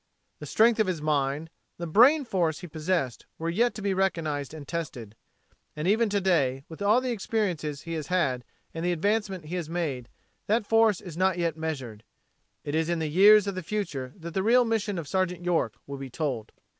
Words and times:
The 0.39 0.47
strength 0.47 0.79
of 0.79 0.87
his 0.87 0.99
mind, 0.99 1.51
the 1.77 1.85
brain 1.85 2.25
force 2.25 2.61
he 2.61 2.67
possessed 2.67 3.27
were 3.37 3.51
yet 3.51 3.75
to 3.75 3.83
be 3.83 3.93
recognized 3.93 4.51
and 4.51 4.67
tested. 4.67 5.15
And 5.75 5.87
even 5.87 6.09
to 6.09 6.19
day, 6.19 6.63
with 6.67 6.81
all 6.81 7.01
the 7.01 7.11
experiences 7.11 7.81
he 7.83 7.93
has 7.93 8.07
had 8.07 8.43
and 8.73 8.83
the 8.83 8.93
advancement 8.93 9.45
he 9.45 9.55
has 9.57 9.69
made, 9.69 10.09
that 10.47 10.65
force 10.65 11.01
is 11.01 11.17
not 11.17 11.37
yet 11.37 11.55
measured. 11.55 12.03
It 12.63 12.73
is 12.73 12.89
in 12.89 12.97
the 12.97 13.09
years 13.09 13.45
of 13.45 13.53
the 13.53 13.61
future 13.61 14.11
that 14.17 14.33
the 14.33 14.41
real 14.41 14.65
mission 14.65 14.97
of 14.97 15.07
Sergeant 15.07 15.45
York 15.45 15.75
will 15.85 15.97
be 15.99 16.09
told. 16.09 16.51